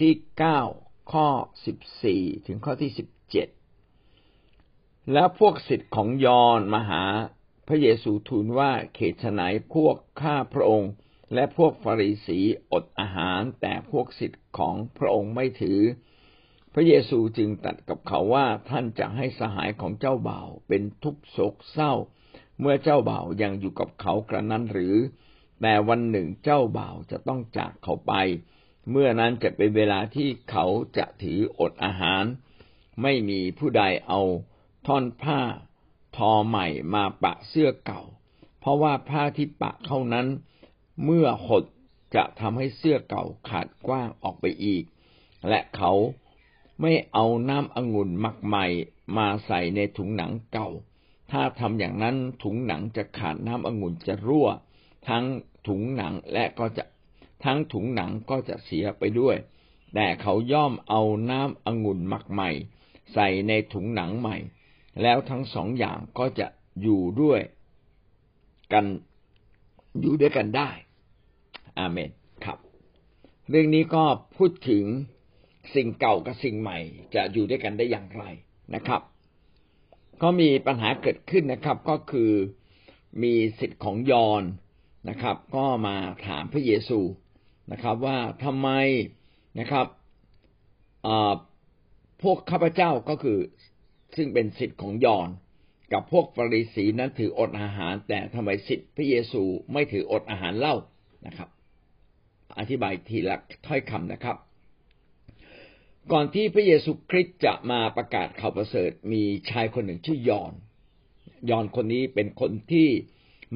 [0.00, 0.60] ที่เก้า
[1.12, 1.28] ข้อ
[1.66, 3.48] สิบสี่ถึงข้อที่สิบเจ็ด
[5.12, 7.04] แล้วพวกสิทธิ์ของยอนมาหา
[7.68, 9.42] พระเยซูทูลว่าเขตไหน
[9.74, 10.92] พวกข้าพระองค์
[11.34, 12.40] และพวกฟาริสี
[12.72, 15.80] อดอาหาร แต่พวกสิทธิ์ของพระองค์ไม่ถือ
[16.74, 21.92] พระเยซูจึงตัดกับเขาว่าท่านจะให้สหายของเจ้าบ่าวเป็นทุกโศกเศร้า
[22.60, 24.96] เมื่อเจ้าบ่าวยังอยู่กับเขากระนั้นหรือ
[25.60, 28.12] แต่วันหนึ่งเจ้าบ่าวจะต้องจากเขาไป
[28.90, 32.24] เมื่อนั้นจะเป็นเวลาที่เขาจะถืออดอาหาร
[33.02, 34.20] ไม่มีผู้ใดเอา
[34.86, 35.40] ท่อนผ้า
[36.16, 38.02] ทอใหม่มาปะเสื้อเก่า
[38.60, 40.26] เพราะว่าผ้าที่ปะเข้านั้น
[41.04, 41.64] เมื่อหด
[42.14, 44.84] จะทำให้เสื้อเก่าขาดกว้างออกไปอีก
[45.48, 45.92] และเขา
[46.80, 48.66] ไม่เอาน้ำองุ่นหมักใหม่
[49.16, 50.68] มาใส่ในถุงหนังเก่า
[51.30, 54.48] ถ้าทำอย่างนั้นถุงหนังจะขาดน้ำองุ่นจะรั่ว
[55.08, 55.24] ทั้ง
[55.68, 56.84] ถุงหนังและก็จะ
[57.44, 59.36] ทั้งถุงหนังก็จะเสียไปด้วย
[59.94, 62.50] แต่เขาย่อมเอาน้ำองุ่นหมักใหม่
[63.12, 64.36] ใส่ในถุงหนังใหม่
[65.02, 66.46] แล้วทั้งสองอย่างก็จะ
[66.82, 67.40] อยู่ด้วย
[68.72, 68.84] กัน
[70.00, 70.70] อยู่ด้วยกันได้
[71.78, 72.10] อาเมน
[72.44, 72.58] ครับ
[73.50, 74.04] เรื่องนี้ก็
[74.36, 74.84] พูดถึง
[75.74, 76.78] สิ่งเก่ากับสิ่งใหม่
[77.14, 78.24] จะอยู่ด้วยกันได้อย่างไร
[78.74, 79.02] นะครับ
[80.22, 82.32] ก็มีปัญหาเกิดขึ้นนะครับ ก็คือ
[83.22, 84.42] มีสิทธิ์ของยอน
[85.08, 87.00] นะครับ ก็มาถามพระเยซู
[87.72, 88.68] นะครับว่าทำไม
[89.60, 89.86] นะครับ
[92.22, 93.38] พวกข้าพเจ้าก็คือ
[94.16, 95.28] ซึ่งเป็นสิทธิ์ของยอน
[95.92, 100.76] กับพวกฟาริสีนั้นถืออดอาหาร แต่ทำไมสิทธิ์พระเยซูไม่ถืออดอาหารเล่า
[101.26, 101.48] นะครับ
[102.58, 104.36] อธิบายทีละถ้อยคำนะครับ
[106.12, 110.52] ก่อนที่พระเยซูคริสต์จะมาประกาศข่าวประเสริฐมีชายคนหนึ่งชื่อยอน
[111.50, 112.88] ยอนคนนี้เป็นคนที่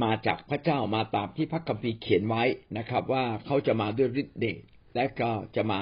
[0.03, 2.43] มาจากพระเจ้ามาตามที่พระคัมภีร์เขียนไว้
[2.79, 4.61] นะครับ ว่าเขาจะมาด้วยฤทธิ์เดช
[4.95, 5.81] และก็จะมา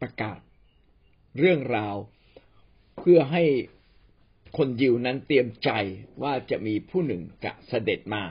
[0.00, 0.38] ประกาศ
[1.38, 1.96] เรื่องราว
[3.00, 3.44] เพื่อให้
[4.56, 5.70] คนยิวนั้นเตรียมใจ
[6.22, 8.22] ว่าจะมีผู้หนึ่งจะเสด็จมา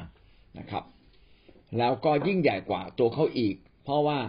[0.60, 0.84] นะครับ
[1.78, 4.20] แล้วก็ยิ่งใหญ่กว่าตัวเขาอีก เพราะว่า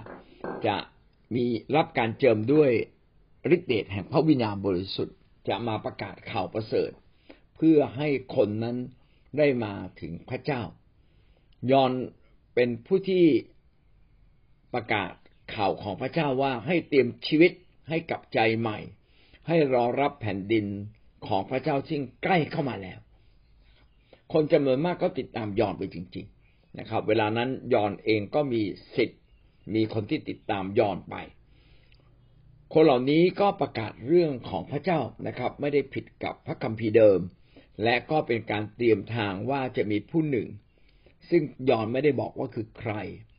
[0.67, 0.77] จะ
[1.35, 1.45] มี
[1.77, 2.71] รับการเจิมด้วย
[3.55, 5.17] ฤทธิเดชแห่งพระวิญญาณบริสุทธิ์
[5.49, 6.91] จะมาประกาศข่าวประเสริฐ
[7.57, 8.77] เพื่อให้คนนั้น
[9.39, 10.63] ได้มาถึงพระเจ้า
[11.71, 11.93] ยอน
[12.55, 13.25] เป็นผู้ที่
[14.75, 15.13] ประกาศ
[15.55, 17.53] ข่าวของพระเจ้าว่าให้เตรียมชีวิต
[17.89, 18.79] ให้กับใจใหม่
[19.49, 20.67] ให้รอรับแผ่นดิน
[21.27, 22.99] ของพระเจ้าซึ่งใกล้เข้ามาแล้ว
[24.33, 28.63] คนจำนวนมากก็ติดตามยอนไปจริง ๆ นะครับ เวลานั้นยอนเองก็มี
[28.97, 29.21] สิทธิ์
[29.75, 31.17] มีคนที่ติดตามยอนไป
[32.73, 37.21] คนเหล่านี้ก็ประกาศเรื่องของพระเจ้านะครับ ไม่ได้ผิดกับพระคัมภีร์เดิม
[37.83, 40.49] และก็เป็นการเตรียมทางว่าจะมีผู้หนึ่ง
[41.31, 42.95] ซึ่งยอนไม่ได้บอกว่าคือใคร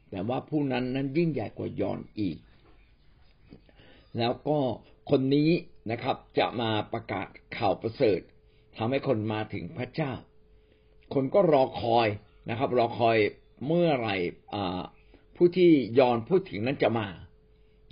[0.10, 2.38] แต่ว่าผู้นั้นนั้นยิ่งใหญ่กว่ายอนอีก
[4.18, 4.60] แล้วก็
[5.10, 5.50] คนนี้
[5.92, 7.28] นะครับจะมาประกาศ
[7.58, 8.20] ข่าวประเสริฐ
[8.78, 10.12] ทำให้คนมาถึงพระเจ้า
[11.14, 12.08] คนก็รอคอย
[12.50, 13.18] นะครับ รอคอย
[13.68, 14.16] เมื่อไหร่
[15.36, 17.08] ผู้ที่ยอนพูดถึงนั้นจะมา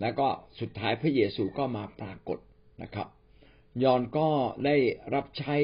[0.01, 0.27] แล้วก็
[0.59, 2.39] สุดท้ายพระเยซูก็มาปรากฏ
[2.81, 3.07] นะครับ
[3.83, 4.27] ยอนก็
[4.65, 4.75] ได้
[5.13, 5.55] รับใช้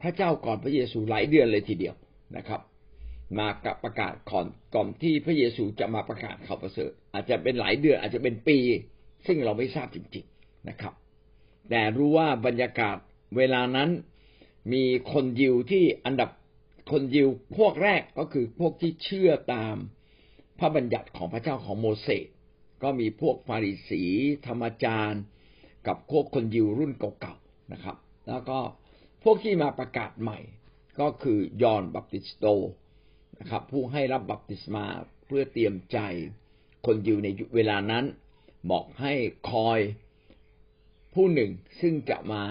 [0.00, 1.94] พระเจ้าก่อนพระเยซูหลายเดือนเลยทีเดียว
[2.36, 2.60] นะครับ
[3.38, 8.58] มากับประกาศก่อนก่อนที่พระเยซูจะมาประกาศข่าวประเสริฐ อาจจะเป็นหลายเดือนอาจจะเป็นปี
[9.26, 10.94] ซึ่งเราไม่ทราบจริง ๆนะครับ
[11.70, 12.96] แต่รู้ว่าบรรยากาศ
[13.36, 13.90] เวลานั้น
[14.72, 16.30] มีคนยิวที่อันดับ
[16.90, 17.28] คนยิว
[17.58, 19.76] พวกแรกก็คือพวกที่เชื่อตาม
[20.58, 22.26] พระบัญญัติของพระเจ้าของโมเสส
[22.82, 24.02] ก็มีพวกฟาริสี
[24.46, 25.22] ธรรมจารย์
[25.86, 27.96] กับพวกคนยิวรุ่นเก่าๆ นะครับ
[28.28, 28.58] แล้วก็
[29.22, 30.38] พวกที่มาประกาศใหม่
[31.00, 32.44] ก็คือยอนบัพติสโต
[33.40, 34.86] นะครับ ผู้ให้รับบัพติศมา
[35.26, 35.98] เพื่อเตรียมใจ
[36.86, 38.04] คนยิวในเวลานั้น
[38.70, 39.12] บอกให้
[39.50, 39.80] คอย
[41.14, 42.44] ผู้หนึ่งซึ่งจะมา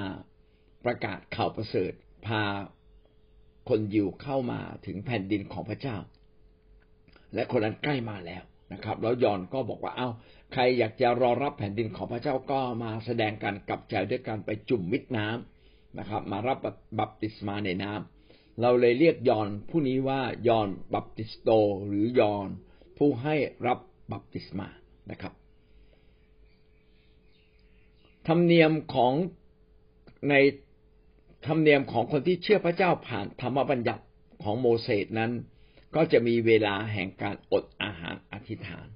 [0.85, 1.93] ประกาศข่าวประเสริฐ
[2.25, 2.43] พา
[3.69, 5.97] คนยิวเข้ามาถึงแผ่นดินของพระเจ้า
[7.33, 10.09] และคนนั้นใกล้มาแล้ว นะครับ แล้วยอนก็บอกว่าเอา้า
[10.53, 16.57] ใครอยากจะรอรับแผ่นดินของพระเจ้าก็มาแสดงการกลับใจด้วยการไปจุ่มมิดน้ำนะครับ มารับ
[16.99, 17.93] บัพติศมาในน้
[18.25, 21.49] เราเลยเรียกยอนผู้นี้ว่ายอนบัพติสโต
[21.87, 22.47] หรือยอน
[22.97, 23.35] ผู้ให้
[23.67, 23.79] รับ
[24.11, 24.67] บัพติศมา
[25.11, 25.33] นะครับ
[28.27, 29.13] ธรรมเนียมของ
[30.29, 30.33] ใน
[31.47, 34.03] ธรรมเนียมของคนที่เชื่อพระเจ้าผ่านธรรมบัญญัติ
[34.43, 35.31] ของโมเสสนั้น
[35.95, 38.87] ก็จะมีเวลาแห่งการอดอาหารอธิษฐาน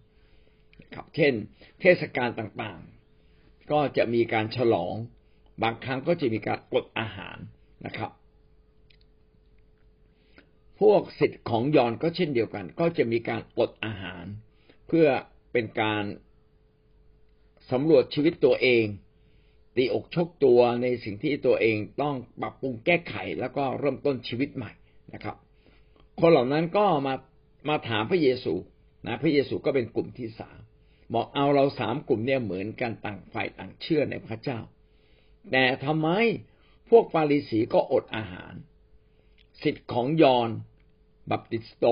[0.94, 1.34] ครับเช่น
[1.82, 4.96] เทศกาลต่างๆ ก็จะมีการฉลอง
[5.64, 7.38] บางครั้งก็จะมีการอดอาหาร
[7.86, 8.12] นะครับ
[10.82, 14.26] พวกสิทธิ์ของยอนก็เช่นเดียวกัน ก็จะมีการอดอาหาร
[14.88, 15.08] เพื่อ
[15.52, 16.04] เป็นการ
[17.72, 18.86] สำรวจชีวิตตัวเอง
[19.76, 24.72] ตีอกชกตัวในสิ่งที่ตัวเองต้องปรับปรุงแก้ไขแล้วก็เริ่มต้นชีวิตใหม่
[25.14, 25.36] นะครับ
[26.20, 27.16] คนเหล่านั้นก็มา
[27.70, 28.54] มาถามพระเยซู
[29.08, 30.60] นะพระเยซูก็เป็นกลุ่มที่สาม
[31.14, 34.60] บอกเอาเราสามกลุ่มเนี่ยเหมือนกันต่างฝ่ายต่างเชื่อในพระเจ้า
[35.52, 36.10] แต่ทำไม
[36.90, 38.54] พวกฟาริสีก็อดอาหาร
[39.64, 40.50] สิทธิ์ของยอน
[41.32, 41.86] บัพติสโต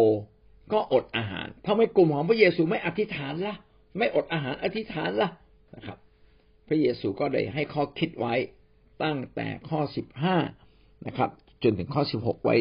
[0.74, 3.56] ก็อดอาหารทำไมกลุ่มของพระเยซูไม่อธิษฐานละ่ะ
[3.98, 5.30] ไม่อดอาหารอธิษฐานละ่ะ
[5.76, 5.98] นะครับ
[6.68, 8.36] พระเยซูก็ได้ให้ข้อคิดไว้
[9.04, 10.38] ตั้งแต่ข้อสิบห้า
[11.08, 11.30] นะครับ
[11.64, 12.56] จนถึงข้อสิบหกไว้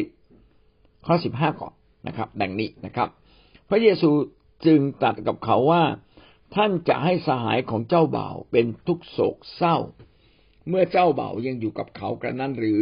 [1.05, 1.73] ข้อสิบห้าก่อน
[2.07, 3.09] นะครับ ดังนี้นะครับ
[3.69, 4.11] พระเยซู
[4.65, 5.83] จึงตัดกับเขาว่า
[6.55, 9.77] ท่านจะให้สหายของเจ้าบ่าวเป็นทุกโศกเศร้า
[10.69, 12.81] เมื่อเจ้าบ่าวยังอยู่กับเขากระนั้นหรือ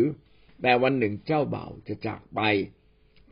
[0.62, 2.42] แต่วันหนึ่งเจ้าบ่าวจะจากไป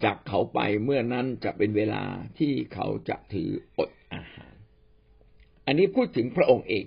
[0.03, 2.03] จากเขาไปเมื่อนั้นจะเป็นเวลา
[2.37, 4.53] ที่เขาจะถืออดอาหาร
[5.65, 6.85] อันนี้พูดถึงพระองค์เอง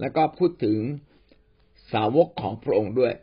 [0.00, 0.78] แล้วก็พูดถึง
[1.92, 3.14] สาวกของพระองค์ด้วย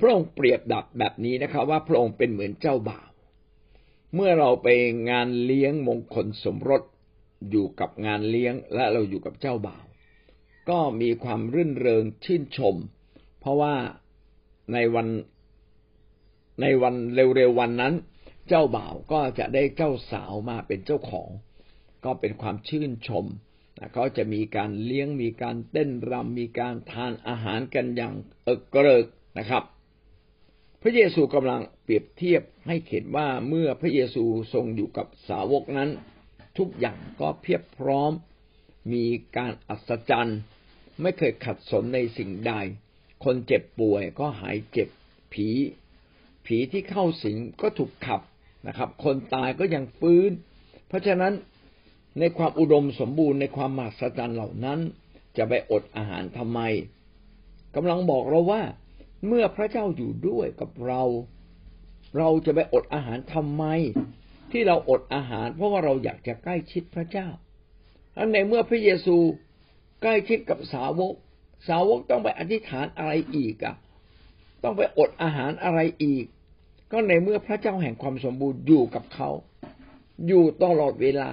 [0.00, 3.10] พระองค์เปรียบดับแบบนี้นะครับว่าพระองค์เป็นเหมือนเจ้าบ่าว
[4.14, 4.68] เมื่อเราไป
[5.10, 6.82] งานเลี้ยงมงคลสมรส
[7.50, 9.84] อยู่กับงานเลี้ยงและเราอยู่กับเจ้าบ่าว
[10.70, 12.76] ก็มีความรื่นเริงชื่นชม
[13.40, 13.74] เพราะว่า
[14.72, 15.08] ในวัน
[16.60, 17.94] ในวันเร็วๆวันนั้น
[18.48, 21.28] เจ้าบ่าวก็จะได้เจ้าสาวมาเป็นเจ้าของ
[22.04, 23.24] ก็เป็นความชื่นชม
[23.92, 28.14] เขาจะมีการเลี้ยงมีการเต้นรำมีการทานอาหารกันอย่าง
[28.44, 29.06] เอกเกริก
[29.38, 29.64] นะครับ
[30.84, 35.90] พระเยซูกำลังเปรียบเทียบให้เห็นว่าเมื่อพระเยซูทรงอยู่กับสาวกนั้น
[36.58, 38.12] ทุกอย่างก็เพียบพร้อม
[38.92, 39.04] มี
[39.36, 40.38] การอัศจรรย์
[41.02, 42.52] ไม่เคยขัดสนในสิ่งใด
[43.24, 44.88] คนเจ็บป่วยก็หายเจ็บ
[45.32, 45.48] ผี
[46.46, 48.20] ผีที่เข้าสิงก็ถูกขับ
[48.66, 50.30] นะครับ คนตายก็ยังฟื้น
[50.88, 51.32] เพราะฉะนั้น
[52.18, 54.80] ในความอุดมสมบูรณ์ในความมหัศจรรย์เหล่านั้น
[55.36, 56.60] จะไปอดอาหารทำไม
[57.74, 58.62] กำลังบอกเราว่า
[59.26, 61.02] เมื่อพระเจ้าอยู่ด้วยกับเรา
[62.18, 63.64] เราจะไปอดอาหารทำไม
[64.52, 67.28] ที่เราอดอาหาร เพราะว่าเราอยากจะใกล้ชิดพระเจ้า
[68.16, 69.16] อันในเมื่อพระเยซู
[70.02, 71.14] ใกล้ชิดกับสาวก
[71.68, 73.74] สาวกต้องไปอธิษฐานอะไรอีกอะ
[74.62, 76.24] ต้องไปอดอาหารอะไรอีก
[76.92, 79.30] ก็ในเมื่อพระเจ้าแห่งความสมบูรณ์อยู่กับเขา
[80.26, 81.30] อยู่ตลอดเวลา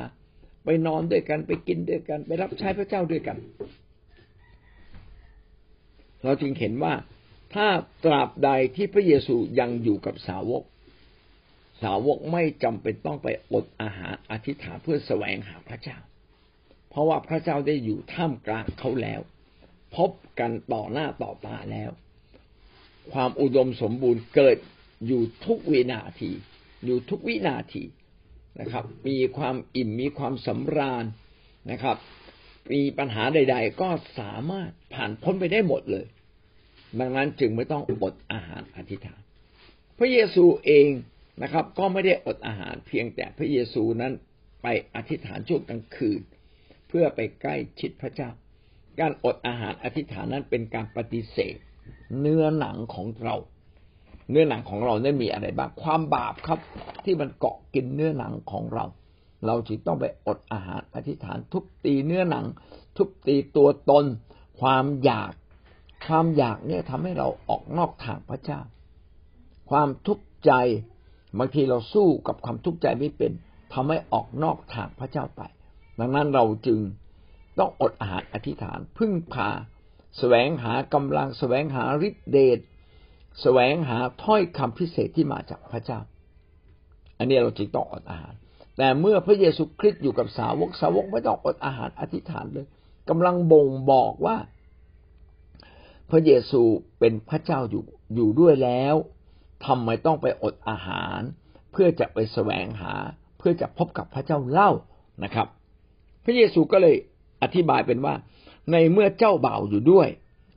[0.64, 3.38] ไปนอนด้วยกันไปกินด้วยกัน ไปรับใช้พระเจ้าด้วยกัน
[6.24, 6.94] เราจึงเห็นว่า
[7.54, 7.68] ถ้า
[8.04, 10.64] ตราบใดที่พระเยซูยังอยู่กับสาวก
[11.84, 15.98] สาวกไม่จำเป็นต้องไปอดอาหารอธิษฐานเพื่อแสวงหาพระเจ้า
[16.90, 19.22] เพราะว่าพระเจ้าได้อยู่ท่ามกลางเขาแล้ว
[19.96, 21.92] พบกันต่อหน้าต่อตาแล้ว
[23.12, 24.58] ความอุดมสมบูรณ์เกิด
[25.08, 26.32] อยู่ทุกวินาที
[26.86, 27.84] อยู่ทุกวินาที
[28.60, 31.06] นะครับ มีความอิ่มมีความสำราญ
[31.72, 31.98] นะครับ
[32.74, 36.06] มีปัญหาใด ๆ ก็สามารถผ่านพ้นไปได้หมดเลย
[37.00, 39.20] ดังนั้นจึงไม่ต้องอดอาหารอธิษฐาน
[40.00, 40.88] พระเยซูเอง
[41.44, 44.14] นะครับ ก็ไม่ได้อดอาหารเพียงแต่พระเยซูนั้น
[44.64, 46.22] ไปอธิษฐานช่วงกลางคืน
[46.88, 48.30] เพื่อไปใกล้ชิดพระเจ้า
[49.00, 51.58] การอดอาหารอธิษฐานนั้นเป็นการปฏิเสธ
[52.20, 53.36] เนื้อหนังของเรา
[54.30, 56.60] เนื้อหนังของเรานั้มีอะไรบ้างความบาปครับ
[57.06, 58.86] ที่มันเกาะกินเนื้อหนังของเรา
[59.46, 62.46] เราจึงต้องไปอดอาหารอธิษฐาน ทุบตีเนื้อหนัง
[62.98, 64.06] ทุบตีตัวตน
[64.60, 65.34] ความอยาก
[66.06, 68.60] ความอยากเนี่ยทำให้เราออกนอกทางพระเจ้า
[69.70, 70.52] ความทุกข์ใจ
[71.40, 73.32] บางทีเราสู้กับความทุกข์ใจไม่เป็น
[73.74, 75.42] ทำให้ออกนอกทางพระเจ้าไป
[76.00, 76.80] ดังนั้นเราจึง
[77.60, 79.50] ต้องอดอาหารอธิษฐาน พึ่งพา
[80.18, 82.60] แสวงหากำลังแสวงหาฤทธิเดช
[83.42, 86.00] แสวงหาถ้อยคำพิเศษที่มาจากพระเจ้า
[87.18, 88.34] อันนี้เราจึงต้องอดอาหาร
[88.78, 92.68] แต่เมื่อพระเยซูคริสต์อยู่กับสาวกสาวกไม่ต้องอดอาหารอธิษฐานเลย
[93.10, 94.38] กำลังบ่งบอกว่า
[96.10, 96.62] พระเยซู
[97.00, 97.84] เป็นพระเจ้าอยู่
[98.16, 98.96] อยู่ด้วยแล้ว
[99.66, 101.20] ทำไมต้องไปอดอาหาร
[101.72, 102.94] เพื่อจะไปแสวงหา
[103.38, 104.72] เพื่อจะพบกับพระเจ้าเล่า
[105.24, 105.48] นะครับ
[106.24, 106.96] พระเยซูก็เลย
[107.44, 108.14] อธิบายเป็นว่า
[108.72, 110.08] ในเมื่อเจ้าบ่าวอยู่ด้วย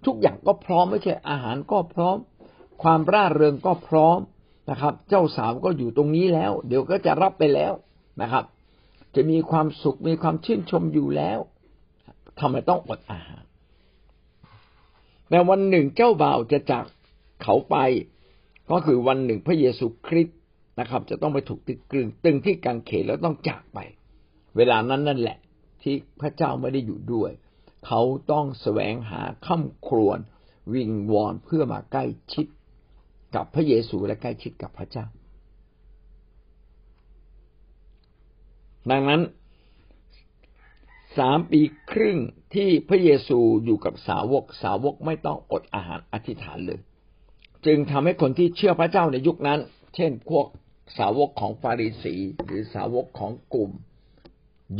[0.06, 2.16] ทุกอย่างก็พร้อมไม่ใช่อาหารก็พร้อม
[2.82, 4.18] ความร่าเริงก็พร้อม
[4.70, 7.72] นะครับ เจ้าสาวก็อยู่ตรงนี้แล้ว เดี๋ยวก็จะรับไปแล้ว
[8.22, 8.44] นะครับ
[9.14, 11.38] จะมีความสุขมีความชื่นชมอยู่แล้ว
[12.40, 13.42] ทำไมต้องอดอาหาร
[15.32, 16.86] แต่วันหนึ่งเจ้าบ่าวจะจาก
[17.42, 17.76] เขาไป
[18.70, 20.38] ก็คือวันหนึ่งพระเยซูคริสต์
[20.80, 23.78] นะครับ จะต้องไปถูกติดกลึงตึงที่กางเขนแล้วต้องจากไป
[24.56, 25.38] เวลานั้นนั่นแหละ
[25.82, 27.30] ที่พระเจ้าไม่ได้อยู่ด้วย
[27.86, 28.00] เขา
[28.32, 30.18] ต้องแสวงหาข้ามครวน
[30.74, 32.46] วิงวอนเพื่อมาใกล้ชิด
[33.34, 35.06] กับพระเยซูและใกล้ชิดกับพระเจ้า
[38.90, 39.20] ดังนั้น
[41.18, 42.18] สามปีครึ่ง
[42.54, 46.80] ที่พระเยซูอยู่กับสาวกสาวกไม่ต้องอดอาหารอธิษฐานเลย
[47.66, 49.60] จึงทำให้คนที่เชื่อพระเจ้าในยุคนั้น
[49.94, 50.46] เช่นพวก
[50.98, 52.14] สาวกของฟาริสี
[52.44, 53.70] หรือสาวกของกลุ่ม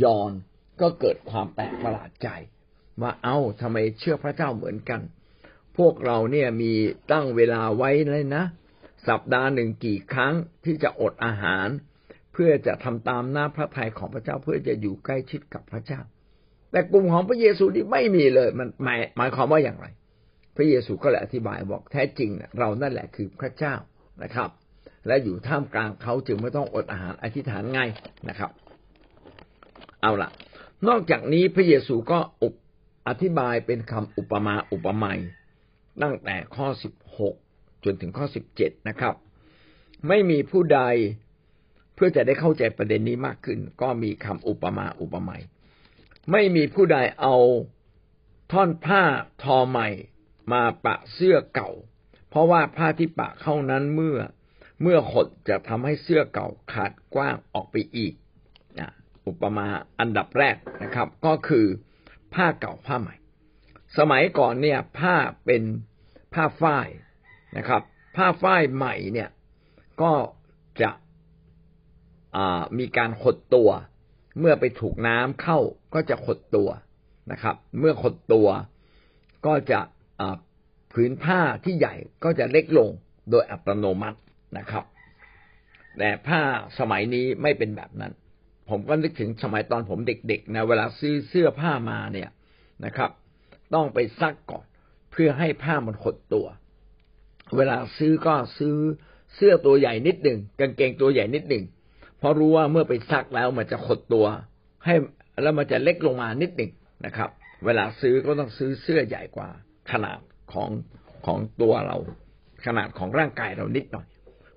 [0.03, 0.31] ยอน
[0.81, 2.29] ก็เกิดความแปลกประหลาดใจ
[3.01, 5.01] ว่าเอา้าทำไมเชื่อพระเจ้าเหมือนกัน
[5.77, 6.73] พวกเราเนี่ยมี
[7.11, 8.43] ตั้งเวลาไว้เลยนะ
[9.07, 10.33] สัปดาห์หนึ่งกี่ครั้ง
[10.65, 11.67] ที่จะอดอาหาร
[12.33, 16.01] เพื่อจะทำตามหน้าพระทัยของพระเจ้าเพื่อจะอยู่ใกล้ชิดกับพระเจ้า
[16.73, 19.87] แต่กลุ่มของพระเยซูนี่ไม่มีเลย มันหมายหมายความว่าอย่างไร
[20.55, 23.75] พระเยซูก็เลยอธิบายบอกแท้จริงเรานั่นแหละคือพระเจ้า
[24.23, 24.49] นะครับ
[25.07, 27.89] และอยู่ท่ามกลางเขาจึงไม่ต้องอดอาหารอธิษฐานง่าย
[28.29, 28.51] นะครับ
[30.01, 30.29] เอาล่ะ
[30.87, 32.19] นอกจากนี้พระเยซูก็
[33.07, 35.19] อธิบายเป็นคำอุปมาอุปไมย
[36.01, 37.35] ตั้งแต่ข้อสิบหก
[37.83, 39.15] จนถึงข้อสิบเจ็ดนะครับ
[40.07, 40.81] ไม่มีผู้ใด
[41.95, 45.43] เพื่อจะได้เข้าใจประเด็นนี้มากขึ้น ก็มีคำอุปมาอุปไมย
[46.31, 47.35] ไม่มีผู้ใดเอา
[48.51, 49.03] ท่อนผ้า
[49.43, 49.89] ทอใหม่
[50.51, 51.69] มาปะเสื้อเก่า
[52.29, 54.17] เพราะว่าผ้าที่ปะเข้านั้นเมื่อ
[54.81, 58.13] เมื่อขดจะทำให้เสื้อเก่าขาดกว้างออกไปอีก
[59.27, 59.67] อุปมา
[59.99, 61.65] อันดับแรกนะครับ ก็คือ
[62.33, 63.15] ผ้าเก่าผ้าใหม่
[63.97, 65.15] สมัยก่อนเนี่ย ผ้า
[65.45, 65.63] เป็น
[66.33, 66.87] ผ้าฝ้าย
[67.57, 67.81] นะครับ
[68.15, 69.29] ผ้าฝ้ายใหม่เนี่ย
[70.01, 70.13] ก็
[70.81, 70.91] จะ
[72.77, 73.69] มีการขดตัว
[74.39, 75.59] เมื่อไปถูกน้ำเข้า
[75.93, 76.69] ก็จะขดตัว
[77.31, 78.47] นะครับ เมื่อขดตัว
[79.45, 79.79] ก็จะ
[80.93, 82.89] ผืนผ้าที่ใหญ่ก็จะเล็กลง
[83.29, 84.19] โดยอัตโนมัติ
[84.57, 84.85] นะครับ
[85.97, 86.41] แต่ผ้า
[86.79, 88.13] สมัยนี้ไม่เป็นแบบนั้น
[88.69, 92.29] ผมก็นึกถึงสมัยตอนผมเด็กๆนะเวลาซื้อเสื้อผ้ามาเนี่ย
[92.85, 93.09] นะครับ
[93.73, 94.65] ต้องไปซักก่อน
[95.11, 96.45] เพื่อให้ผ้ามันขดตัว
[97.57, 98.75] เวลาซื้อก็ซื้อ
[99.35, 101.63] เสื้อตัวใหญ่นิดหนึ่งกางเกงตัวใหญ่นิดหนึ่ง
[102.23, 104.25] เพราะรู้ว่าเมื่อไปซักแล้วมันจะขดตัว
[104.85, 104.95] ให้
[105.41, 106.71] แล้วมันจะเล็กลงมานิดหนึ่ง
[107.05, 107.29] นะครับ
[107.65, 109.49] เวลาซื้อก็ต้องซื้อเสื้อใหญ่กว่า
[109.91, 110.19] ขนาด
[110.53, 110.69] ของ
[111.25, 111.97] ของตัวเรา
[112.65, 114.07] ขนาดของร่างกายเรานิดหน่อย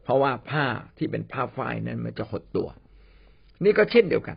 [0.05, 0.67] เพราะว่าผ้า
[0.99, 2.69] ที่เป็นผ้าฝ้ายนั้นมันจะหดตัว
[3.65, 4.37] นี่ก็เช่นเดียวกัน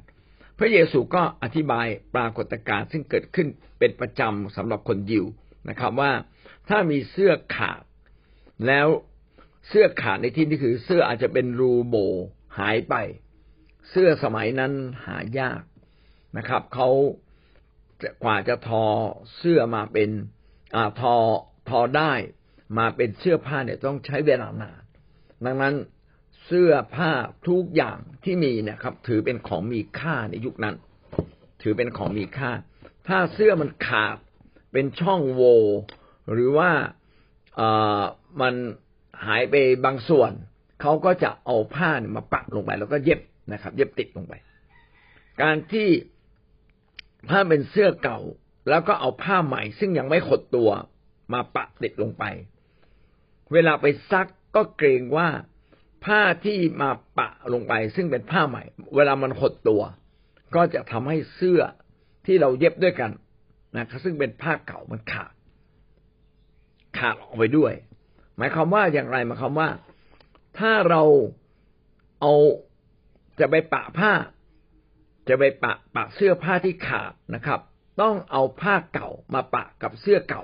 [0.60, 3.48] พระเยซูก็อธิบายปรากฏการณ์ซึ่งเกิดขึ้น
[3.80, 5.26] เป็นประจำสำหรับคนยิว
[5.70, 6.12] นะครับว่า
[6.70, 7.82] ถ้ามีเสื้อขาด
[8.68, 8.88] แล้ว
[9.68, 11.98] เสื้อขาดในที่นี้คือเสื้ออาจจะเป็นรูโบ
[12.58, 12.96] หายไป
[13.90, 14.74] เสื้อสมัยนั้น
[15.06, 15.62] หายาก
[16.38, 16.90] นะครับเขา
[18.24, 18.86] กว่าจะทอ
[19.38, 20.10] เสื้อมาเป็น
[20.76, 21.16] อทอ
[21.70, 22.14] ทอได้
[22.78, 24.82] มาเป็นเสื้อผ้าเนี่ยต้องใช้เวลานาน
[25.46, 25.76] ดังนั้น
[26.46, 27.12] เสื้อผ้า
[27.48, 30.76] ทุกอย่างที่มีนะครับ ถือเป็นของมีค่าในยุคนั้น
[31.62, 32.52] ถือเป็นของมีค่า
[33.08, 34.18] ถ้าเสื้อมันขาด
[34.74, 35.60] เป็นช่องโหว่
[36.32, 36.72] หรือว่า
[37.60, 38.02] อ่อ
[38.42, 38.56] มัน
[39.26, 40.32] หายไปบางส่วน
[40.82, 43.20] เขาก็จะเอาผ้ามาปักลงไป แล้วก็เย็บ
[43.54, 44.34] นะครับ เย็บติดลงไป
[45.42, 45.90] การที่
[47.30, 48.20] ผ้าเป็นเสื้อเก่า
[48.70, 50.70] แล้วก็เอาผ้าใหม่ ซึ่งยังไม่ขดตัว
[51.34, 52.24] มาปักติดลงไป
[53.54, 55.28] เวลาไปซักก็เกรงว่า
[56.06, 58.64] ผ้าที่มาปะลงไป ซึ่งเป็นผ้าใหม่
[58.96, 59.82] เวลามันหดตัว
[60.56, 61.62] ก็จะทำให้เสื้อ
[62.26, 63.12] ที่เราเย็บด้วยกัน
[63.78, 65.34] นะครับซึ่งเป็นผ้าเก่ามันขาด
[66.98, 67.74] ขาดออกไปด้วย
[68.38, 69.70] หมายความว่าอย่างไรหมายความว่า
[70.58, 71.04] ถ้าเรา
[72.22, 72.34] เอา
[73.40, 74.12] จะไปปะผ้า
[75.30, 77.60] จะไปปะปะเสื้อผ้าที่ขาดนะครับ
[78.02, 80.44] ต้องเอาผ้าเก่ามาปะกับเสื้อเก่า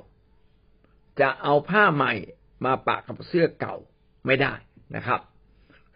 [1.22, 2.14] จะเอาผ้าใหม่
[2.66, 3.76] มาปะกับเสื้อเก่า
[4.26, 4.54] ไม่ได้
[4.96, 5.22] นะครับ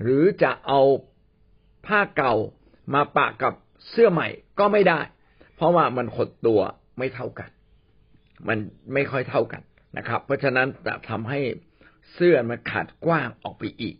[0.01, 0.81] หรือจะเอา
[1.87, 2.33] ผ้าเก่า
[2.93, 3.53] มาปะกับ
[3.89, 4.27] เสื้อใหม่
[4.59, 4.99] ก็ไม่ได้
[5.55, 6.61] เพราะว่ามันขดตัว
[6.97, 7.49] ไม่เท่ากัน
[8.47, 8.57] มัน
[8.93, 9.61] ไม่ค่อยเท่ากัน
[9.97, 11.39] นะครับ เพราะฉะนั้นจะทำให้
[12.13, 13.95] เสื้อมันขาดกว้างออกไปอีก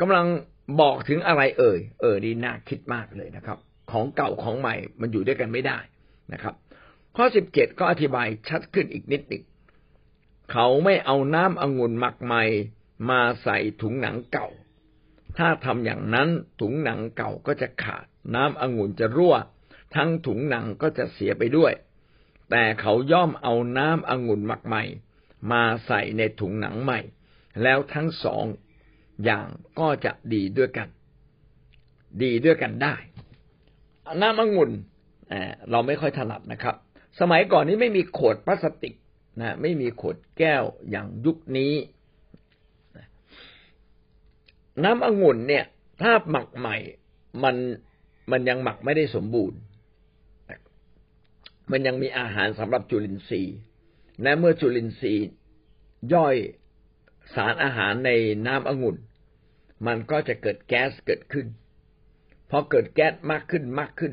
[0.00, 0.26] กำลัง
[0.80, 3.58] บอกถึงอะไรเอ่ย เออนี่น่าคิดมากเลยนะครับ
[3.90, 5.78] ของเก่าของใหม่มันอยู่ด้วยกันไม่ได้
[6.32, 6.54] นะครับ
[7.16, 9.44] ข้อสิบเจ็ดก็อธิบายชัดขึ้นอีกนิดหนึ่ง
[10.52, 12.42] เขาไม่เอาน้ำองุ่นหมักใหม่
[13.10, 14.48] มาใส่ถุงหนังเก่า
[15.38, 16.28] ถ้าทำอย่างนั้น
[16.60, 19.34] ถุงหนังเก่าก็จะขาด น้ำองุ่นจะรั่ว
[19.94, 21.72] ทั้งถุงหนังก็จะเสียไปด้วย
[22.50, 24.84] แต่เขาย่อมเอาน้ำองุ่นหมักใหม่
[25.52, 27.00] มาใส่ในถุงหนังใหม่
[27.62, 28.44] แล้วทั้งสอง
[29.24, 29.46] อย่าง
[29.78, 30.88] ก็จะดีด้วยกัน
[32.22, 32.94] ดีด้วยกันได้
[34.20, 34.70] น้ำองุ่น
[35.70, 36.76] เราไม่ค่อยถนัดนะครับ
[37.20, 38.94] สมัยก่อนนี้ไม่มีขวดพลาสติก
[39.40, 41.72] นะไม่มีขวดแก้วอย่างยุคนี้
[44.84, 45.64] น้ำองุ่นเนี่ย
[46.02, 46.76] ถ้าหมักใหม่
[47.44, 47.56] มัน
[48.30, 49.58] มันยังหมักไม่ได้สมบูรณ์
[51.70, 53.56] มันยังมีอาหารสำหรับจุลินทรีย์
[54.22, 55.30] และเมื่อจุลินทรีย์
[56.14, 56.36] ย่อย
[57.34, 58.10] สารอาหารใน
[58.46, 58.96] น้ำองุ่น
[59.86, 61.46] มันก็จะเกิดแก๊สเกิดขึ้น
[62.50, 64.12] พอเกิดแก๊สมากขึ้นมากขึ้น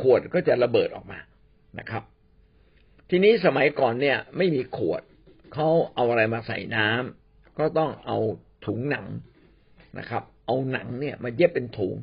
[0.00, 1.18] ขวดก็จะระเบิดออกมา
[1.78, 2.02] นะครับ
[3.10, 5.02] ทีนี้สมัยก่อนเนี่ย ไม่มีขวด
[5.52, 8.18] เขาเอาอะไรมาใส่น้ำก็ต้องเอา
[8.66, 9.06] ถุงหนัง
[9.98, 11.94] นะครับ เอาหนังเนี่ยมาเย็บเป็นถุง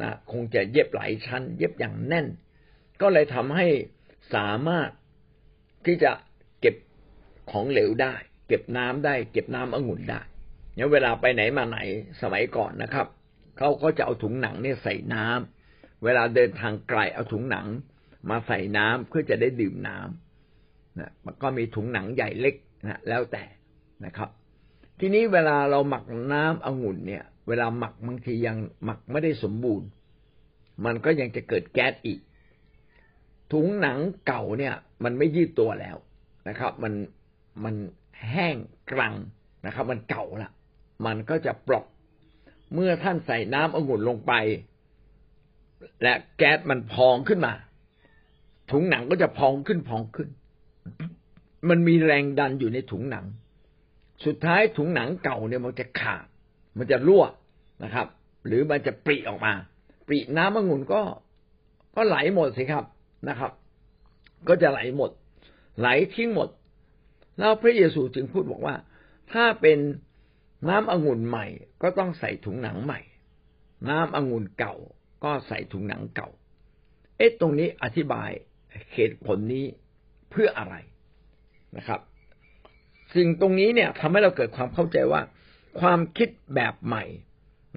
[0.00, 2.26] นะคงจะเย็บหลายชั้น เย็บอย่างแน่น
[3.00, 3.66] ก็เลยทำให้
[4.34, 4.90] สามารถ
[5.84, 6.12] ที่จะ
[6.60, 6.74] เก็บ
[7.50, 8.14] ของเหลวได้
[8.48, 10.20] เก็บน้ำได้ เก็บน้ำองุ่นได้
[10.74, 11.78] เนี่ยเวลาไปไหนมาไหน
[12.22, 13.06] สมัยก่อนนะครับ
[13.58, 17.66] เขาก็จะเอาถุงหนังเนี่ยใส่น้ำเวลาเดินทางไกลเอาถุงหนัง
[18.30, 23.44] มาใส่น้ำเพื่อจะได้ดื่มน้ำนะมันก็มีถุงหนังใหญ่เล็กนะแล้วแต่
[24.04, 24.30] นะครับ
[25.00, 29.88] ทีนี้เวลาเราหมักน้ำองุ่นเนี่ย เวลาหมักบางทียังหมักไม่ได้สมบูรณ์
[30.84, 32.20] มันก็ยังจะเกิดแก๊สอีก
[33.52, 35.96] ถุงหนังเก่าเนี่ย มันไม่ยืดตัวแล้ว
[36.48, 36.94] นะครับ มัน
[37.64, 37.74] มัน
[38.30, 38.56] แห้ง
[38.92, 39.14] กรัง
[39.66, 40.50] นะครับ มันเก่าละ
[41.06, 41.86] มันก็จะปลอก
[42.74, 44.32] เมื่อท่านใส่น้ำองุ่นลงไป
[46.02, 47.52] และแก๊สมันพองขึ้นมา
[48.70, 50.28] ถุงหนังก็จะพองขึ้นพองขึ้น
[51.68, 53.26] มันมีแรงดันอยู่ในถุงหนัง
[54.24, 56.26] สุดท้ายถุงหนังเก่าเนี่ยมันจะขาด
[56.78, 57.24] มันจะรั่ว
[57.84, 58.06] นะครับ
[58.46, 59.52] หรือมันจะปริออกมา
[60.06, 61.02] ปริน้ำองุ่นก็
[61.94, 62.84] ก็ไหลหมดสิครับ
[63.28, 63.52] นะครับ
[64.48, 65.10] ก็จะไหลหมด
[65.78, 66.48] ไหลทิ้งหมด
[67.38, 68.76] แล้วพระเยซูจึงพูดบอกว่า
[69.32, 69.78] ถ้าเป็น
[70.68, 71.46] น้ำองุ่นใหม่
[71.82, 73.00] ก็ต้องใส่ถุงหนังใหม่
[73.88, 74.74] น้ำองุ่นเก่า
[75.24, 76.28] ก็ใส่ถุงหนังเก่า
[77.16, 78.30] เอ๊ะตรงนี้อธิบาย
[78.94, 79.66] เหตุผลนี้
[80.30, 80.74] เพื่ออะไร
[81.76, 82.00] นะครับ
[83.14, 85.22] สิ่งตรงนี้เนี่ยทำให้เราเกิดความเข้าใจว่า
[85.80, 87.04] ความคิดแบบใหม่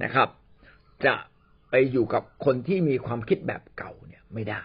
[0.04, 0.30] นะครับ
[1.06, 1.16] จะ
[1.70, 4.62] ไปอยู่กับคนที่มีความคิดแบบเก่าเนี่ยไม่ได้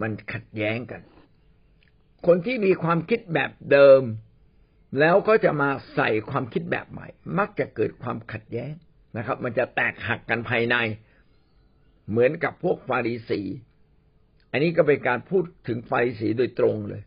[0.00, 1.00] มันขัดแย้งกัน
[2.26, 4.02] คนที่มีความคิดแบบเดิม
[5.00, 7.06] แล้วก็จะมาใส่ความคิดแบบใหม่
[7.38, 8.72] มักจะเกิดความขัดแย้ง
[9.16, 10.76] นะครับ มันจะแตกหักกันภายใน
[12.10, 13.40] เหมือนกับพวกฟาริสี
[14.50, 17.02] อันนี้ก็เป็นการพูดถึงฟาริสีโดยตรงเลย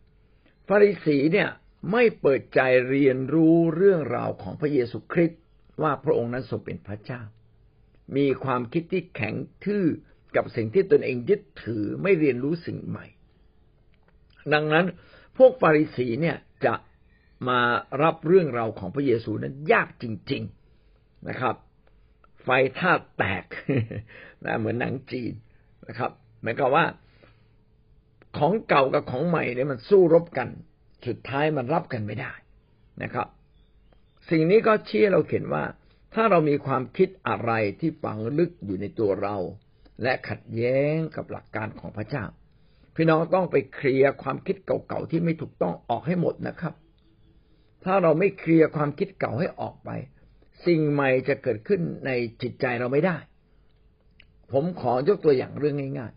[0.68, 1.50] ฟาริสีเนี่ย
[1.92, 5.42] ไม่เปิดใจเรียนรู้เรื่องราวของพระเยซูคริสต์
[5.82, 7.22] ว่าพระองค์นั้นทรงเป็นพระเจ้า
[8.18, 9.86] มีความคิดที่แข็งทื่อ
[10.36, 13.06] กับสิ่งที่ตนเองยึดถือไม่เรียนรู้สิ่งใหม่
[14.54, 14.86] ดังนั้น
[15.38, 16.76] พวกฟาริสีเนี่ยจะ
[17.50, 17.60] มา
[18.04, 20.44] รับเรื่องราวของพระเยซูนั้นยากจริง
[20.84, 21.56] ๆนะครับ
[22.44, 22.48] ไฟ
[22.80, 23.46] ธาแตก
[24.46, 25.34] นะเหมือนหนังจีน
[25.88, 26.86] นะครับหมายความว่า
[28.38, 30.50] ของเก่ากับของใหม่เนี่ยมันสู้รบกัน
[31.08, 32.34] สุดท้ายมันรับกันไม่ได้
[33.04, 33.28] นะครับ
[34.30, 35.64] สิ่งนี้ก็ชี้เราเห็นว่า
[36.14, 39.38] ถ้าเรามีความคิดอะไรที่ฝังลึกอยู่ในตัวเรา
[40.04, 42.26] และขัดแย้งกับหลักการของพระเจ้า
[42.98, 46.74] พี่น้องต้องไปเคลียร์ความคิดเก่าๆที่ไม่ถูกต้องออกให้หมดนะครับ
[47.84, 49.90] ถ้าเราไม่เคลียร์ความคิดเก่าให้ออกไป
[50.66, 53.18] สิ่งใหม่จะเกิดขึ้นในจิตใจเราไม่ได้
[54.52, 56.12] ผมขอยกตัวอย่างเรื่องง่าย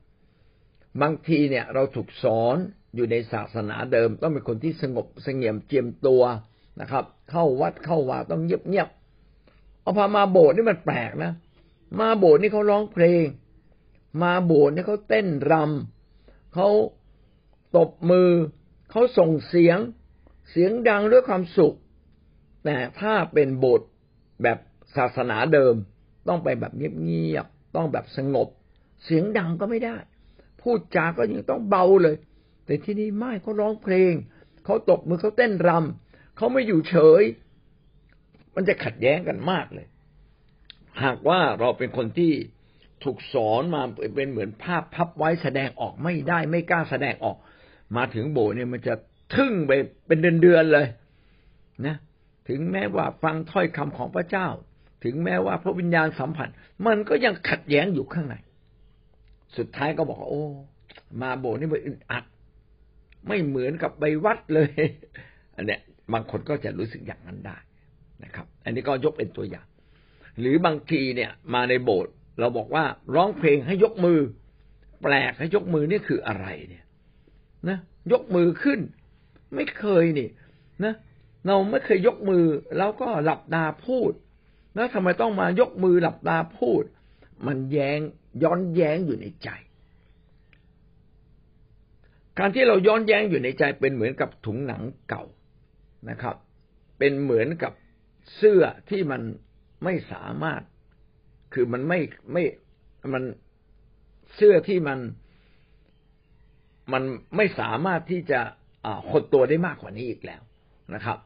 [0.47, 2.57] ๆ บางทีเนี่ย เราถูกสอน
[2.95, 6.23] อยู่ในศาสนาเดิม ต้องเป็นคนที่สงบสงเงียมเจียมตัว
[6.81, 8.89] นะครับ เข้าวัดเข้าวาต้องเงียบเงียบ
[9.83, 11.33] เอาพามาโบสถ์นี่มันแปลกนะ
[12.01, 13.25] มาโบสถ์นี่เขาร้องเพลง
[14.23, 16.00] มาโบสถ์นี่เขาเต้นรำ
[16.55, 16.69] เขา
[17.77, 18.31] ตบมือ
[18.91, 19.79] เขาส่งเสียง
[20.51, 21.77] เสียงดังด้วยความสุข
[22.65, 23.89] แต่ถ้าเป็นโบสถ์
[24.43, 24.59] แบบ
[24.97, 25.75] ศาสนาเดิม
[26.29, 28.49] ต้องไปแบบเงียบๆต้องแบบสงบ
[29.05, 29.97] เสียงดังก็ไม่ได้
[30.63, 32.17] พูดจาก็ยังต้องเบาเลย
[32.65, 34.13] แต่ที่นี่ไม่เขาร้องเพลง
[34.65, 37.23] เขาตบมือเขาเต้นรำเขาไม่อยู่เฉย
[38.55, 39.87] มันจะขัดแย้งกันมากเลย
[41.03, 42.33] หากว่าเราเป็นคนที่
[43.05, 43.83] ถูกสอนมา
[44.17, 47.37] เป็นเหมือนภาพพับไว้แสดงออกไม่ได้ ไม่กล้าแสดงออก
[47.97, 48.95] มาถึงโบสถ์เนี่ยมันจะ
[49.35, 49.73] ทึ่งไป
[50.07, 50.87] เป็นเดือนๆเลย
[51.87, 51.97] นะ
[52.49, 54.49] ถึงแม้ว่าฟังถ้อยคำของพระเจ้า
[55.05, 56.49] ถึงแม้ว่าพระวิญญาณสัมผัส
[56.87, 58.37] มันก็ยังขัดแย้งอยู่ข้างใน
[59.57, 60.45] สุดท้ายก็บอกว่าโอ้
[61.23, 62.25] มาโบสถ์นี่มันอึดอัด
[63.29, 64.71] ไม่เหมือนกับใบวัดเลย
[65.57, 65.81] อันเนี้ย
[66.13, 67.57] บางคนก็จะรู้สึกอย่างนั้นได้
[68.25, 69.67] นะครับ อันนี้ก็ยกเป็นตัวอย่าง
[70.41, 74.21] หรือบางทีเนี่ย มาในโบสถ์ เราบอกว่าร้องเพลงให้ยกมือ
[75.03, 76.85] แปลกให้ยกมือนี่คืออะไรเนี่ย
[77.69, 77.79] นะ
[78.13, 78.81] ยกมือขึ้น
[79.55, 80.29] ไม่เคยนี่
[80.85, 80.95] นะ
[81.47, 82.45] เราไม่เคยยกมือ
[82.77, 84.13] แล้วก็หลับตาพูด
[84.75, 86.83] แล้วทำไมต้องมายกมือหลับตาพูด
[87.47, 88.01] มันแยง้ง
[88.43, 89.49] ย้อนแย้งอยู่ในใจ
[92.39, 95.25] การที่เราย้อนแย้งอยู่ในใจเป็นเหมือนกับถุงหนังเก่า
[96.11, 96.37] นะครับ
[96.99, 97.73] เป็นเหมือนกับ
[98.37, 99.23] เสื้อที่มัน
[99.85, 100.63] ไม่สามารถ
[101.53, 102.01] คือมันไม่
[102.33, 102.45] ไม่
[103.15, 103.23] มัน
[104.35, 104.99] เสื้อที่มัน
[106.93, 107.03] มัน
[107.37, 108.41] ไม่สามารถที่จะ
[109.11, 110.43] หดตัวได้มากกว่านี้อีกแล้ว
[110.95, 111.19] นะครับ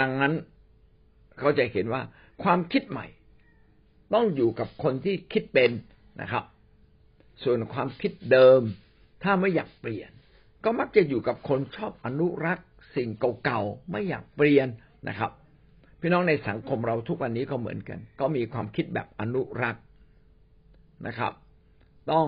[0.00, 0.32] ดังนั้น
[1.38, 2.02] เขาจะเห็นว่า
[2.42, 3.06] ความคิดใหม่
[4.14, 5.70] ต้องอยู่กับคนที่คิดเป็น
[6.20, 6.44] นะครับ
[7.42, 8.60] ส่วนความคิดเดิม
[9.22, 10.10] ถ้าไม่อยากเปลี่ยน
[10.64, 13.08] ก็มักจะอยู่กับคนชอบอนุรักษ์ สิ่ง
[13.44, 14.68] เก่าๆไม่อยากเปลี่ยน
[15.08, 15.30] นะครับ
[16.04, 19.84] พี่น้องในสังคมเราทุกวันนี้ก็เหมือนกัน ก็มีความคิดแบบอนุรักษ์
[21.06, 21.32] นะครับ
[22.12, 22.26] ต้อง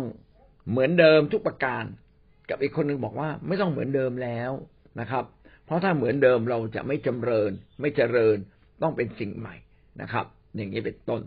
[0.70, 1.84] เหมือนเดิมทุกประการ
[2.50, 4.50] กับอีกคนหนึ่งบอกว่า ไม่ต้องเหมือนเดิมแล้ว
[5.00, 5.24] นะครับ
[5.64, 8.36] เพราะถ้าเหมือนเดิมเราจะไม่จำเริญ ไม่เจริญ
[8.82, 9.56] ต้องเป็นสิ่งใหม่
[10.00, 11.22] นะครับ อย่างนี้เป็นต้น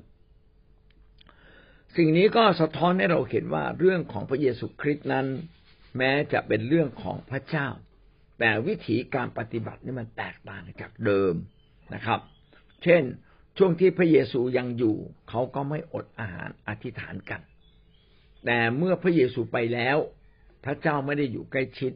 [1.95, 5.25] สิ่งนี้ก็สะท้อนให้เราเห็นว่าเรื่องของพระเยซูคริสต์นั้น
[5.97, 7.67] แม้จะเป็นเรื่องของพระเจ้า
[8.39, 11.33] แต่วิธีการปฏิบัตินี่มันแตกต่างจากเดิม
[11.95, 12.19] นะครับ
[12.83, 13.03] เช่น
[13.57, 14.95] ช่วงที่พระเยซูยังอยู่
[15.29, 17.41] เขาก็ไม่อดอาหารอธิษฐานกัน
[18.45, 19.97] แต่เมื่อพระเยซูไปแล้ว
[20.65, 21.93] พระเจ้าไม่ได้อยู่ใกล้ชิด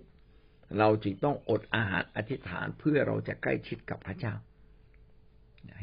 [0.80, 4.34] เราจึงต้องอดอาหารอธิษฐานเพื่อเราจะใกล้ชิดกับพระเจ้า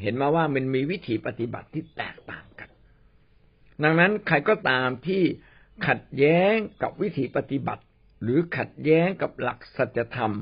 [0.00, 2.70] เห็นมาว่ามันมีวิธีปฏิบัติที่แตกต่างกัน
[3.82, 5.22] ดังนั้นใครก็ตามที่
[5.86, 7.82] ขัดแย้งกับวิธีปฏิบัติ
[8.22, 10.34] หรือขัดแย้งกับหลักสัจธรรม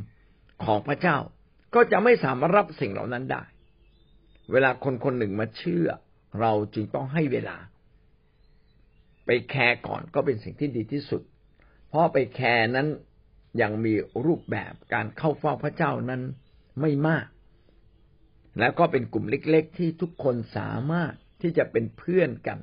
[0.65, 1.17] ของพระเจ้า
[1.75, 3.43] ก็จะไม่สามารถรับสิ่งเหล่านั้นได้
[4.53, 5.87] เวลาคนคนหนึ่งมาเชื่อ
[6.41, 7.57] เราจึงต้องให้เวลา
[9.27, 11.23] ไปแคร์ก่อนก็เป็นสิ่งที่ดีที่สุด
[11.89, 12.89] เพราะไปแคร์นั้น
[13.63, 16.23] ยังมีรูปแบบการเข้าเฝ้าพระเจ้านั้น
[16.81, 17.27] ไม่มาก
[18.59, 22.59] แล้วก็เป็นกลุ่มเล็ก ๆ ที่ทุกคนสามารถที่จะเป็นเพื่อนกัน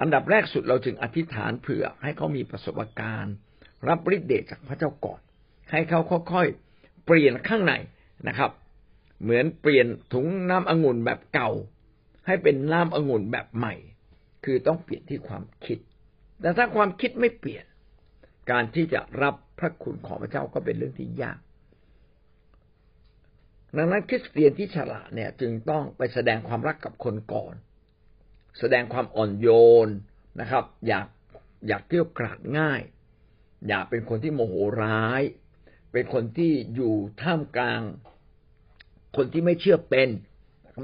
[0.00, 3.34] อันดับแรกสุดเราจึงอธิษฐานเผื่อให้เขามีประสบการณ์
[3.88, 5.20] รับฤทธิ์เดชจากพระเจ้าก่อน
[5.70, 6.00] ให้เขา
[6.32, 7.74] ค่อยๆเปลี่ยนข้างใน
[8.28, 8.50] นะครับ
[9.22, 11.50] เหมือนเปลี่ยนถุงน้ำองุ่นแบบเก่า
[12.26, 13.74] ให้เป็นน้ำองุ่นแบบใหม่
[14.44, 15.78] คือต้องเปลี่ยนที่ความคิด
[16.40, 17.64] แต่ถ้าความคิดไม่เปลี่ยน
[18.50, 21.38] การที่จะรับพระคุณของพระเจ้าก็เป็นเรื่องที่ยาก
[23.76, 27.54] ดังนั้นคริสเตียนที่ฉลาดเนี่ย จึงต้องไปแสดงความรักกับคนก่อน
[28.58, 29.48] แสดงความอ่อนโย
[29.86, 29.88] น
[30.40, 31.06] นะครับ อยาก
[31.68, 32.80] อยากเที่ยวกราดง่าย
[33.68, 35.22] อยากเป็นคนที่โมโหร้าย
[35.92, 37.82] เป็นคนที่อยู่ท่ามกลาง
[39.16, 40.08] คนที่ไม่เชื่อเป็น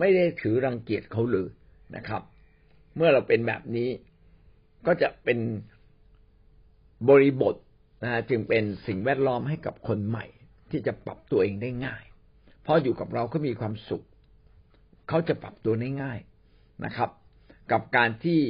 [0.01, 1.49] ไม่ได้ถือรังเกียจเขาเลย
[1.97, 2.23] นะครับ
[2.97, 3.89] เมื่อเราเป็นแบบนี้
[4.87, 5.39] ก็จะเป็น
[7.09, 7.55] บริบท
[8.05, 10.27] นะจึงเป็นสิ่งแวดล้อมให้กับคนใหม่
[10.71, 12.03] ที่จะปรับตัวเองได้ง่าย
[12.63, 14.05] เพราะอยู่กับเราเขามีความสุข
[15.09, 16.19] เขาจะปรับตัวได้ง่าย
[16.85, 17.11] นะครับ
[17.73, 18.41] กับการที่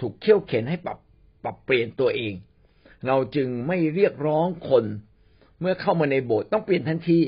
[0.00, 0.98] ถูกเขี่ยวเข็นให้ปรับ
[1.44, 2.34] ปรับเปลี่ยนตัวเอง
[3.06, 4.84] เราจึงไม่เรียกร้องคน
[5.60, 7.20] เมื่อเข้ามาในโบสถ์ต้องเปลี่ยนทันที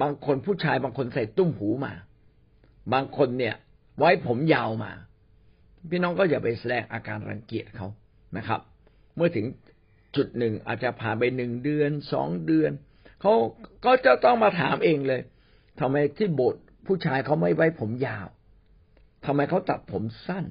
[0.00, 1.92] บางคนผู้ชายบางคนใส่ตุ้มหูมา
[2.92, 3.54] บางคนเนี่ย
[3.98, 4.92] ไว้ผมยาวมา
[5.90, 7.88] พี่น้องก็อย่าไปแสดงอาการรังเกียจเขา
[8.36, 8.60] นะครับ
[9.16, 9.46] เมื่อถึง
[10.16, 12.70] จุดหนึ่งอาจจะผ่านไปหนึ่งเดือนสองเดือน
[13.20, 13.32] เขา
[13.84, 15.20] ก็จะต้องมาถามเองเลย
[15.80, 18.26] ทำไมที่โบสถ์ผู้ชายเขาไม่ไว้ผมยาว
[19.26, 20.44] ทำไมเขาตัดผมสั้น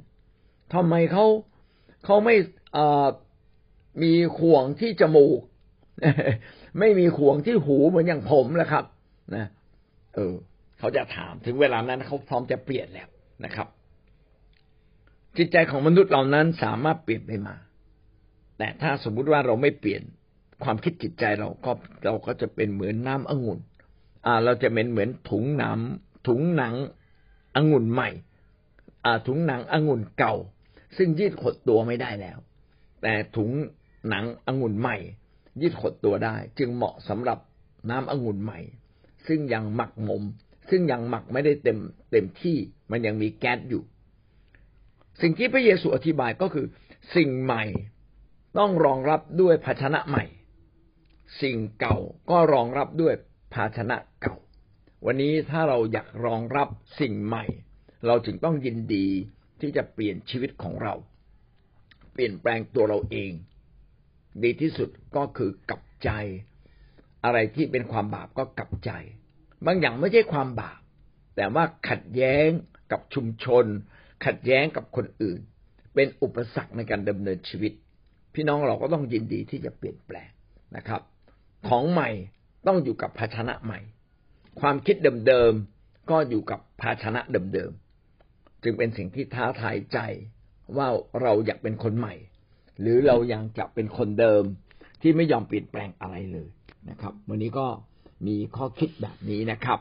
[0.74, 1.26] ทำไมเขา
[2.06, 2.36] เขาไม่
[4.04, 5.40] มีข่วงที่จมูก
[6.80, 8.84] ไม่มีข่วงที่หูเหมือนอย่างผมนะครับ
[9.36, 9.46] นะ
[10.16, 10.34] เออ
[10.80, 13.08] เขาจะถามถึงเวลานั้นเขาพร้อมจะเปลี่ยนแล้ว
[13.46, 13.68] นะครับ
[15.38, 17.56] จิตใจของมนุษย์เหล่านั้นสามารถเปลี่ยนไปมา
[18.58, 20.02] แต่ถ้าสมมุติว่าเราไม่เปลี่ยน
[20.64, 21.72] ความคิดจิตใจเราก็
[22.06, 23.60] เราก็จะเป็นเหมือนน้ำองุ่น
[24.26, 26.76] อ่า เราจะเป็นเหมือนถุงน้ำถุงหนัง
[27.56, 28.10] องุ่นใหม่
[29.06, 30.36] อ่า ถุงหนังองุ่นเก่า
[30.98, 32.38] ซึ่งยืดขดตัวไม่ได้แล้ว
[33.02, 33.50] แต่ถุง
[34.10, 34.98] หนังองุ่นใหม่
[35.62, 37.40] ยืดขดตัวได้ จึงเหมาะสำหรับ
[37.90, 38.60] น้ำองุ่นใหม่
[39.28, 40.24] ซึ่งยังหมักหมม
[40.70, 41.80] ซึ่งยังหมักไม่ได้เต็ม
[42.12, 42.58] เต็มที่
[42.92, 43.84] มันยังมีแก๊สอยู่
[45.22, 46.66] สิ่งที่พระเยซูอธิบายก็คือ
[47.16, 47.64] สิ่งใหม่
[48.58, 50.26] ต้องรองรับด้วยภาชนะใหม่
[51.42, 51.98] สิ่งเก่า
[52.30, 53.14] ก็รองรับด้วย
[53.54, 54.36] ภาชนะเก่า
[55.06, 56.68] วันนี้ถ้าเราอยากรองรับ
[57.00, 57.46] สิ่งใหม่
[58.08, 59.08] เราจึงต้องยินดี
[59.62, 60.94] ที่จะเปลี่ยนชีวิตของเรา
[62.14, 63.32] เปลี่ยนแปลงตัวเราเอง
[64.44, 66.10] ดีที่สุดก็คือกลับใจ
[67.26, 68.92] อะไรที่เป็นความบาปก็กลับใจ
[69.66, 70.80] บางอย่างไม่ใช่ความบาป
[71.36, 72.48] แต่ว่าขัดแย้ง
[72.92, 73.66] กับชุมชน
[74.26, 75.40] ขัดแย้งกับคนอื่น
[75.96, 77.74] เป็นอุปสรรคในการดำเนินชีวิต
[78.34, 80.30] พี่น้องเราก็ต้องยินดีที่จะเปลี่ยนแปลง
[80.76, 81.02] นะครับ
[81.68, 82.10] ของใหม่
[82.68, 83.80] ต้องอยู่กับภาชนะใหม่
[84.60, 84.96] ความคิด
[85.28, 90.00] เดิมๆก็อยู่กับภาชนะเดิมๆจึงเป็นสิ่งที่ท้าทายใจ
[90.78, 90.88] ว่า
[91.22, 92.16] เราอยากเป็นคนใหม่
[92.82, 94.44] หรือเรายังจะเป็นคนเดิม
[95.02, 96.50] ที่ไม่ยอมเปลี่ยนแปลงอะไรเลย
[96.90, 97.68] นะครับ วันนี้ก็
[98.28, 99.80] มีข้อคิดแบบนี้นะครับ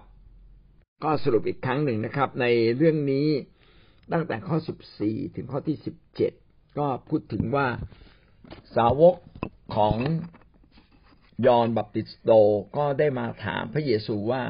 [1.04, 3.28] ก็สรุปอีกครั้งหนึ่งนะครับ ในเรื่องนี้
[4.12, 6.32] ตั้งแต่ข้อสิบสี่ถึงข้อที่สิบเจ็ด
[6.78, 7.66] ก็พูดถึงว่า
[8.76, 9.14] สาวก
[9.76, 9.96] ของ
[11.46, 12.30] ยอนบัพติสโต
[12.76, 14.42] ก็ได้มาถามพระเยซูว่า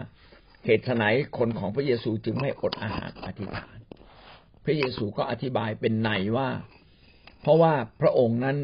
[0.65, 1.05] เหตุไหน
[1.39, 3.77] คนของพระเยซูจึงไม่อดอาหารอธิษฐาน
[4.65, 6.49] พระเยซูก็อธิบายเป็นในว่า
[7.41, 8.59] เพราะว่าพระองค์นั้น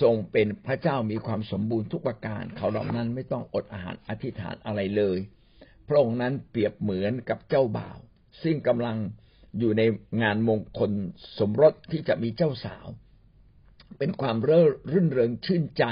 [0.00, 5.18] ทรงเป็นพระเจ้ามีความสมบูรณ์ทุกประการ เขาเหล่านั้นไม่ต้องอดอาหารอธิษฐานอะไรเลย
[5.88, 7.98] พระองค์นั้นเปรียบเหมือนกับเจ้าบ่าว
[8.42, 8.96] ซึ่งกำลัง
[9.58, 9.82] อยู่ใน
[10.22, 10.92] งานมงคล
[11.38, 12.86] สมรสที่จะมีเจ้าสาว
[13.98, 15.84] เป็นความเร่อรื่นเริงชื่นใจ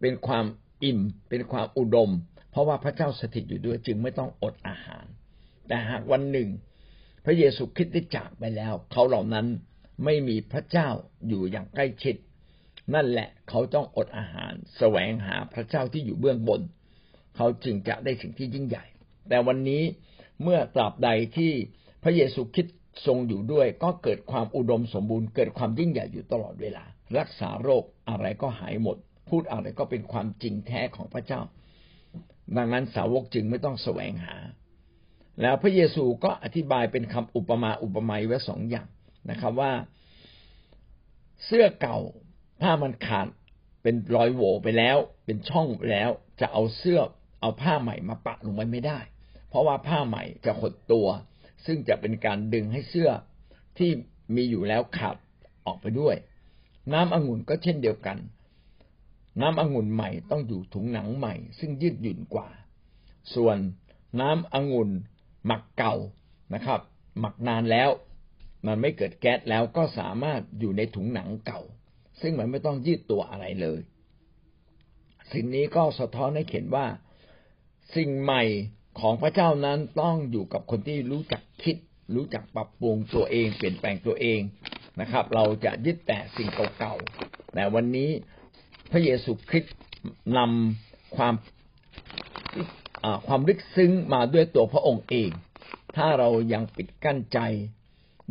[0.00, 0.44] เป็นความ
[0.84, 2.10] อิ่ม เป็นความอุดม
[2.50, 5.04] เพราะว่าพระเจ้าสถิตอยู่ด้วยจึงไม่ต้องอดอาหาร
[5.68, 6.48] แต่หากวันหนึ่ง
[7.24, 9.46] พระเยซูคริสต์ได้จากไปแล้ว เขาเหล่านั้น
[10.04, 10.88] ไม่มีพระเจ้า
[11.28, 12.16] อยู่อย่างใกล้ชิด
[12.94, 16.60] นั่นแหละเขาต้องอดอาหาร แสวงหาพระเจ้าที่อยู่เบื้องบน
[17.36, 18.84] เขาจึงจะได้สิ่งที่ยิ่งใหญ่
[19.28, 19.82] แต่วันนี้
[20.42, 21.52] เมื่อตราบใดที่
[22.02, 26.84] พระเยซูคริสต์ทรงอยู่ด้วย ก็เกิดความอุดมสมบูรณ์เกิดความยิ่งใหญ่อยู่ตลอดเวลา
[27.18, 28.96] รักษาโรคอะไรก็หายหมด
[29.28, 31.40] พูดอะไรก็เป็นความจริงแท้ของพระเจ้า
[32.56, 34.36] ดังนั้นสาวกจึงไม่ต้องแสวงหา
[35.42, 38.88] แล้วพระเยซูก็อธิบายเป็นคำอุปมาอุปไมยไว้สองอย่าง
[39.30, 39.72] นะครับว่า
[41.44, 41.98] เสื้อเก่า
[42.62, 43.26] ถ้ามันขาด
[43.82, 47.00] เป็นรอยโหว่ไปแล้ว เป็นช่องไปแล้ว จะเอาเสื้อ
[47.40, 48.98] เอาผ้าใหม่มาปะลงไปไม่ได้
[49.48, 51.06] เพราะว่าผ้าใหม่จะหดตัว
[51.66, 53.10] ซึ่งจะเป็นการดึงให้เสื้อ
[53.78, 53.90] ที่
[54.34, 55.16] มีอยู่แล้วขาด
[55.66, 56.16] ออกไปด้วย
[56.92, 58.18] น้ำองุ่นก็เช่นเดียวกัน
[59.40, 62.48] น้ำองุ่นใหม่ต้องอยู่ถุงหนังใหม่ ซึ่งยืดหยุ่นกว่า
[63.34, 63.56] ส่วน
[64.20, 64.90] น้ำองุ่น
[65.46, 65.94] หมักเก่า
[66.54, 66.80] นะครับ
[67.20, 67.90] หมักนานแล้ว
[68.66, 71.60] มันไม่เกิดแก๊สแล้วก็สามารถอยู่ในถุงหนังเก่า
[72.20, 73.80] ซึ่งมันไม่ต้องยืดตัวอะไรเลย
[75.32, 76.86] สิ่งนี้ก็สะท้อนให้เห็นว่า
[77.96, 78.42] สิ่งใหม่
[79.00, 81.76] ของพระเจ้านั้นต้องอยู่กับคนที่รู้จักคิด
[82.14, 84.40] รู้จักปรับปรุงตัวเอง เปลี่ยนแปลงตัวเอง
[85.00, 86.48] นะครับ เราจะยึดแต่สิ่ง
[86.78, 88.10] เก่าๆแต่วันนี้
[88.90, 89.76] พระเยซูคริสต์
[90.36, 91.34] นำความ
[93.26, 95.30] ความลึกซึ้งมาด้วยตัวพระองค์เอง
[95.96, 97.38] ถ้าเรายังปิดกั้นใจ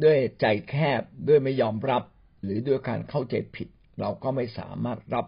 [0.04, 2.04] ด้วยใจแคบด้วยไม่ยอมรับ
[2.44, 3.68] หรือด้วยการเข้าใจผิด
[4.00, 5.26] เราก็ไม่สามารถรับ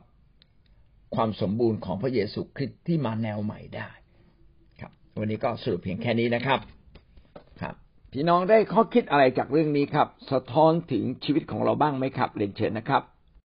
[1.15, 3.89] ความสมบูรณ์ของพระเยซูคริสต์ที่มาแนวใหม่ได้
[4.80, 6.60] ครับ วันนี้ก็สรุปเพียงแค่นี้นะครับ
[7.62, 7.75] ครับ
[8.13, 13.03] พี่น้องได้ข้อคิดอะไรจากเรื่องนี้ครับ สะท้อนถึงชีวิตของเราบ้างไหมครับเรียนเชิญนะครับ